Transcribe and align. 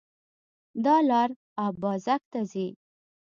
دا 0.85 0.95
لار 1.09 1.29
اببازک 1.67 2.21
ته 2.31 2.39
ځي 2.51 2.67